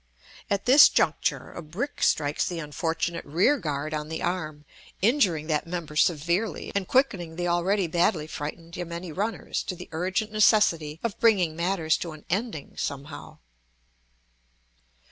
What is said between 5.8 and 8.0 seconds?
severely, and quickening the already